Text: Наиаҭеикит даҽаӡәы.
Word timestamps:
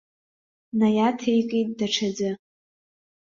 Наиаҭеикит 0.77 1.67
даҽаӡәы. 1.77 2.31